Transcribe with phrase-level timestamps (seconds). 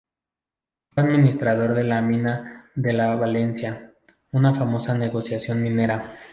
[0.95, 3.91] Fue administrador de la mina de La Valenciana,
[4.31, 6.15] una famosa negociación minera.